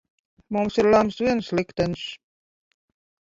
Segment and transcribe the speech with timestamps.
[0.55, 2.05] Mums ir lemts viens liktenis.